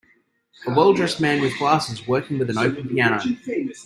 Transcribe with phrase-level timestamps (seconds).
[0.65, 3.21] A well dressed man with glasses working with an open piano.